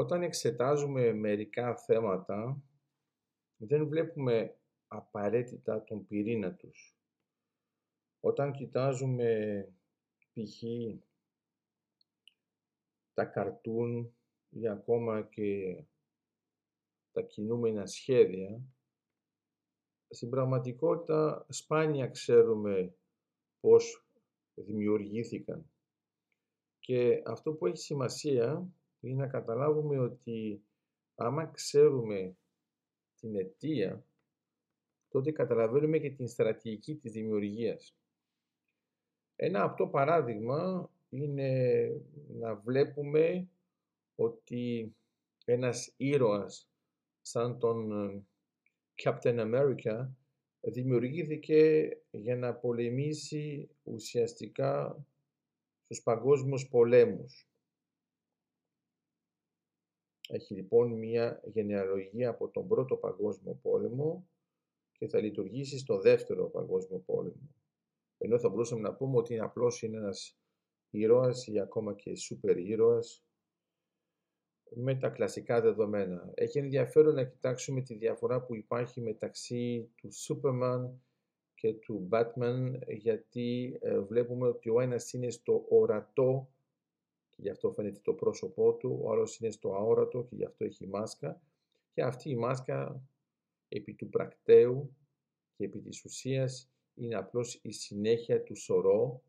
[0.00, 2.62] Όταν εξετάζουμε μερικά θέματα,
[3.56, 6.96] δεν βλέπουμε απαραίτητα τον πυρήνα τους.
[8.20, 9.62] Όταν κοιτάζουμε
[10.32, 10.62] π.χ.
[13.14, 14.14] τα καρτούν
[14.48, 15.84] ή ακόμα και
[17.12, 18.60] τα κινούμενα σχέδια,
[20.08, 22.94] στην πραγματικότητα σπάνια ξέρουμε
[23.60, 24.06] πώς
[24.54, 25.70] δημιουργήθηκαν.
[26.78, 30.64] Και αυτό που έχει σημασία είναι να καταλάβουμε ότι
[31.14, 32.36] άμα ξέρουμε
[33.20, 34.04] την αιτία,
[35.08, 37.96] τότε καταλαβαίνουμε και την στρατηγική της δημιουργίας.
[39.36, 41.52] Ένα αυτό παράδειγμα είναι
[42.28, 43.48] να βλέπουμε
[44.14, 44.94] ότι
[45.44, 46.70] ένας ήρωας
[47.20, 48.24] σαν τον ε,
[49.04, 50.08] Captain America
[50.60, 55.04] δημιουργήθηκε για να πολεμήσει ουσιαστικά
[55.84, 57.49] στους παγκόσμιους πολέμους.
[60.32, 64.28] Έχει λοιπόν μία γενεαλογία από τον πρώτο παγκόσμιο πόλεμο
[64.92, 67.54] και θα λειτουργήσει στο δεύτερο παγκόσμιο πόλεμο.
[68.18, 70.38] Ενώ θα μπορούσαμε να πούμε ότι απλώς είναι ένας
[70.90, 73.24] ήρωας ή ακόμα και σούπερ ήρωας
[74.74, 76.30] με τα κλασικά δεδομένα.
[76.34, 80.90] Έχει ενδιαφέρον να κοιτάξουμε τη διαφορά που υπάρχει μεταξύ του Superman
[81.54, 86.48] και του Batman γιατί ε, βλέπουμε ότι ο ένας είναι στο ορατό
[87.40, 90.64] και γι' αυτό φαίνεται το πρόσωπό του, ο άλλος είναι στο αόρατο και γι' αυτό
[90.64, 91.40] έχει μάσκα
[91.92, 93.02] και αυτή η μάσκα
[93.68, 94.96] επί του πρακτέου
[95.56, 99.22] και επί της ουσίας είναι απλώς η συνέχεια του σωρό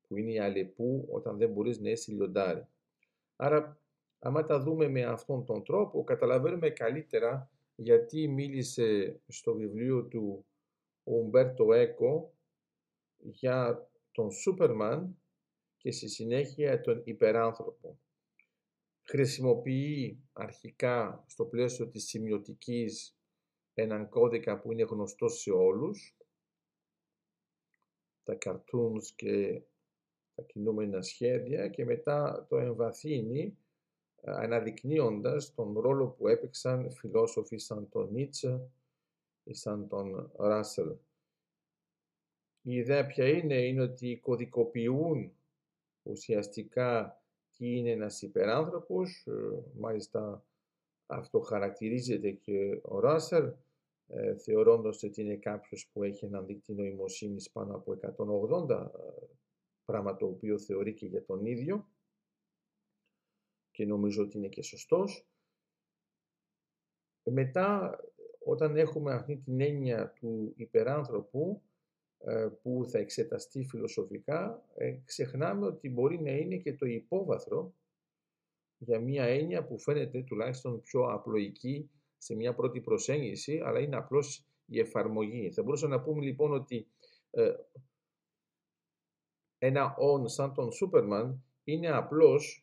[0.00, 2.66] που είναι η αλεπού όταν δεν μπορείς να είσαι λιοντάρι.
[3.36, 3.80] Άρα
[4.18, 10.46] άμα τα δούμε με αυτόν τον τρόπο καταλαβαίνουμε καλύτερα γιατί μίλησε στο βιβλίο του
[11.04, 12.34] ο Ουμπέρτο Έκο
[13.16, 15.16] για τον Σούπερμαν
[15.86, 17.98] και στη συνέχεια τον υπεράνθρωπο.
[19.02, 23.18] Χρησιμοποιεί αρχικά στο πλαίσιο της σημειωτικής
[23.74, 26.16] έναν κώδικα που είναι γνωστός σε όλους,
[28.22, 29.62] τα cartoons και
[30.34, 33.58] τα κινούμενα σχέδια και μετά το εμβαθύνει
[34.22, 38.70] αναδεικνύοντας τον ρόλο που έπαιξαν φιλόσοφοι σαν τον Νίτσε
[39.42, 40.96] ή σαν τον Ράσελ.
[42.62, 45.36] Η ιδέα ποια είναι, είναι ότι κωδικοποιούν
[46.06, 47.20] ουσιαστικά
[47.56, 50.44] τι είναι ένας υπεράνθρωπος, ε, μάλιστα
[51.06, 53.52] αυτό χαρακτηρίζεται και ο Ράσελ,
[54.08, 59.26] ε, θεωρώντας ότι είναι κάποιος που έχει έναν δίκτυο νοημοσύνης πάνω από 180, ε,
[59.84, 61.88] πράγμα το οποίο θεωρεί και για τον ίδιο
[63.70, 65.26] και νομίζω ότι είναι και σωστός.
[67.22, 67.98] Μετά,
[68.44, 71.75] όταν έχουμε αυτή την έννοια του υπεράνθρωπου, ε,
[72.62, 77.74] που θα εξεταστεί φιλοσοφικά, ε, ξεχνάμε ότι μπορεί να είναι και το υπόβαθρο
[78.78, 84.46] για μια έννοια που φαίνεται τουλάχιστον πιο απλοϊκή σε μια πρώτη προσέγγιση, αλλά είναι απλώς
[84.66, 85.50] η εφαρμογή.
[85.50, 86.88] Θα μπορούσαμε να πούμε λοιπόν ότι
[87.30, 87.54] ε,
[89.58, 92.60] ένα «on» σαν τον Σούπερμαν είναι απλώς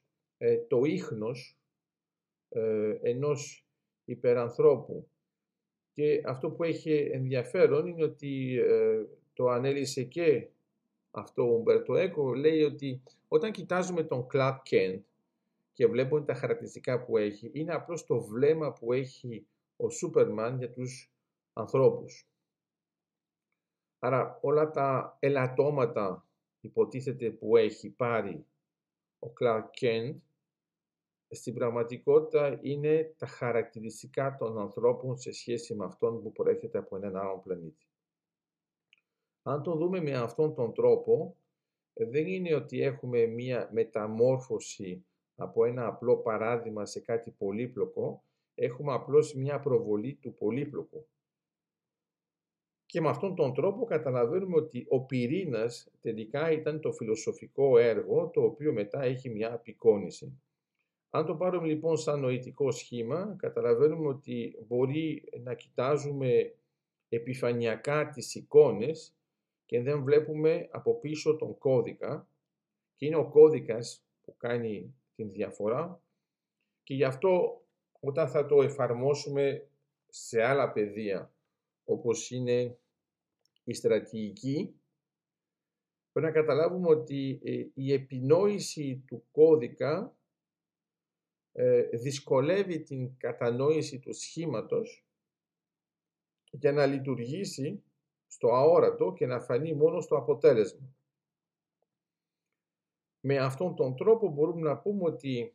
[0.67, 1.57] το ίχνος
[3.01, 3.67] ενός
[4.03, 5.07] υπερανθρώπου.
[5.93, 8.59] Και αυτό που έχει ενδιαφέρον είναι ότι
[9.33, 10.47] το ανέλησε και
[11.11, 15.01] αυτό ο Ομπέρτο Έκο, λέει ότι όταν κοιτάζουμε τον Clark Kent
[15.73, 20.71] και βλέπουμε τα χαρακτηριστικά που έχει, είναι απλώς το βλέμμα που έχει ο Σούπερμαν για
[20.71, 21.11] τους
[21.53, 22.27] ανθρώπους.
[23.99, 26.27] Άρα όλα τα ελαττώματα
[26.59, 28.45] υποτίθεται που έχει πάρει
[29.19, 30.15] ο Clark Kent
[31.29, 37.17] στην πραγματικότητα είναι τα χαρακτηριστικά των ανθρώπων σε σχέση με αυτόν που προέρχεται από έναν
[37.17, 37.87] άλλο πλανήτη.
[39.43, 41.35] Αν το δούμε με αυτόν τον τρόπο,
[41.93, 45.05] δεν είναι ότι έχουμε μία μεταμόρφωση
[45.35, 48.23] από ένα απλό παράδειγμα σε κάτι πολύπλοκο,
[48.55, 51.07] έχουμε απλώς μία προβολή του πολύπλοκου.
[52.85, 58.41] Και με αυτόν τον τρόπο καταλαβαίνουμε ότι ο πυρήνας τελικά ήταν το φιλοσοφικό έργο, το
[58.41, 60.41] οποίο μετά έχει μια απεικόνηση.
[61.09, 66.55] Αν το πάρουμε λοιπόν σαν νοητικό σχήμα, καταλαβαίνουμε ότι μπορεί να κοιτάζουμε
[67.09, 69.15] επιφανειακά τις εικόνες
[69.73, 72.27] και δεν βλέπουμε από πίσω τον κώδικα
[72.95, 76.01] και είναι ο κώδικας που κάνει την διαφορά.
[76.83, 77.61] Και γι' αυτό
[77.99, 79.67] όταν θα το εφαρμόσουμε
[80.09, 81.33] σε άλλα πεδία
[81.83, 82.77] όπως είναι
[83.63, 84.75] η στρατηγική
[86.11, 90.15] πρέπει να καταλάβουμε ότι ε, η επινόηση του κώδικα
[91.51, 95.05] ε, δυσκολεύει την κατανόηση του σχήματος
[96.51, 97.83] για να λειτουργήσει
[98.33, 100.95] στο αόρατο και να φανεί μόνο στο αποτέλεσμα.
[103.19, 105.53] Με αυτόν τον τρόπο μπορούμε να πούμε ότι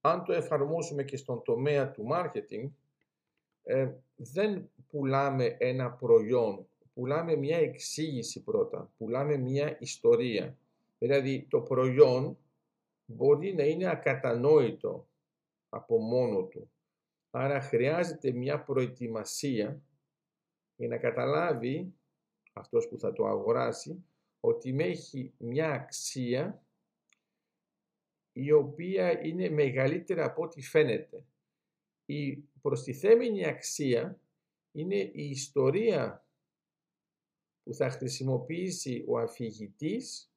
[0.00, 2.70] αν το εφαρμόσουμε και στον τομέα του marketing,
[3.62, 10.56] ε, δεν πουλάμε ένα προϊόν, πουλάμε μια εξήγηση πρώτα, πουλάμε μια ιστορία.
[10.98, 12.38] Δηλαδή το προϊόν
[13.06, 15.06] μπορεί να είναι ακατανόητο
[15.68, 16.70] από μόνο του.
[17.30, 19.82] Άρα χρειάζεται μια προετοιμασία
[20.82, 21.94] για να καταλάβει
[22.52, 24.04] αυτός που θα το αγοράσει
[24.40, 26.66] ότι έχει μια αξία
[28.32, 31.24] η οποία είναι μεγαλύτερη από ό,τι φαίνεται.
[32.04, 34.20] Η προστιθέμενη αξία
[34.72, 36.26] είναι η ιστορία
[37.62, 40.32] που θα χρησιμοποιήσει ο αφηγητής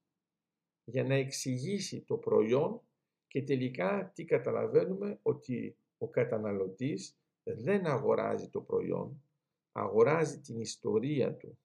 [0.83, 2.81] για να εξηγήσει το προϊόν
[3.27, 9.24] και τελικά τι καταλαβαίνουμε ότι ο καταναλωτής δεν αγοράζει το προϊόν,
[9.77, 11.60] αγοράζει την ιστορία του.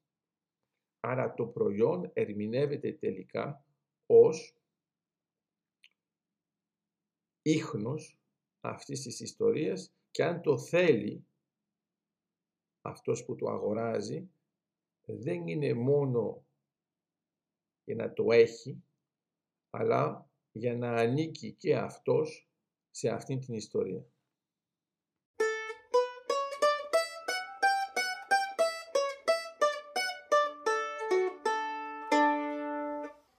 [1.01, 3.65] Άρα το προϊόν ερμηνεύεται τελικά
[4.07, 4.57] ως
[7.43, 8.19] ίχνος
[8.61, 11.27] αυτής της ιστορίας και αν το θέλει
[12.81, 14.31] αυτός που το αγοράζει
[15.05, 16.47] δεν είναι μόνο
[17.85, 18.85] για να το έχει
[19.71, 22.49] αλλά για να ανήκει και αυτός
[22.91, 24.05] σε αυτήν την ιστορία.